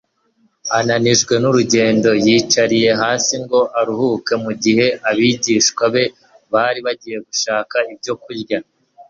Ananijwe 0.77 1.33
n’urugendo, 1.41 2.09
yicara 2.25 2.89
hasi 3.01 3.33
ngo 3.43 3.59
aruhuke 3.79 4.33
mu 4.43 4.51
gihe 4.63 4.85
abigishwa 5.09 5.83
be 5.93 6.03
bari 6.53 6.79
bagiye 6.85 7.17
gushaka 7.27 7.77
ibyo 7.93 8.13
kurya 8.23 8.57